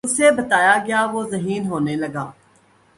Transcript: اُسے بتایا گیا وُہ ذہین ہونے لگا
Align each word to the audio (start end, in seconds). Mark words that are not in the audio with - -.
اُسے 0.07 0.27
بتایا 0.37 0.75
گیا 0.87 1.01
وُہ 1.11 1.21
ذہین 1.31 1.63
ہونے 1.69 1.95
لگا 2.03 2.25